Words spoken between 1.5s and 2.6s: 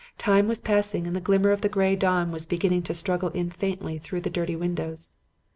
of the gray dawn was